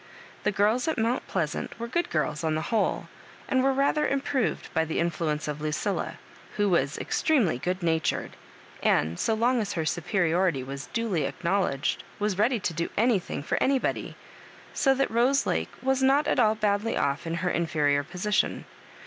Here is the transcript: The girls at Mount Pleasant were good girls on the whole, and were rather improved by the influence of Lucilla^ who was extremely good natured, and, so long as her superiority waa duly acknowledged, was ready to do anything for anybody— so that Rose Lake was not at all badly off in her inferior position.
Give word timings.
The 0.45 0.51
girls 0.51 0.87
at 0.87 0.97
Mount 0.97 1.27
Pleasant 1.27 1.79
were 1.79 1.87
good 1.87 2.09
girls 2.09 2.43
on 2.43 2.55
the 2.55 2.71
whole, 2.73 3.07
and 3.47 3.63
were 3.63 3.71
rather 3.71 4.07
improved 4.07 4.73
by 4.73 4.83
the 4.83 4.97
influence 4.97 5.47
of 5.47 5.59
Lucilla^ 5.59 6.15
who 6.57 6.69
was 6.69 6.97
extremely 6.97 7.59
good 7.59 7.83
natured, 7.83 8.31
and, 8.81 9.19
so 9.19 9.35
long 9.35 9.61
as 9.61 9.73
her 9.73 9.85
superiority 9.85 10.63
waa 10.63 10.77
duly 10.91 11.25
acknowledged, 11.25 12.03
was 12.17 12.39
ready 12.39 12.59
to 12.61 12.73
do 12.73 12.89
anything 12.97 13.43
for 13.43 13.61
anybody— 13.61 14.15
so 14.83 14.95
that 14.95 15.11
Rose 15.11 15.45
Lake 15.45 15.69
was 15.83 16.01
not 16.01 16.27
at 16.27 16.39
all 16.39 16.55
badly 16.55 16.97
off 16.97 17.27
in 17.27 17.35
her 17.45 17.51
inferior 17.51 18.03
position. 18.03 18.65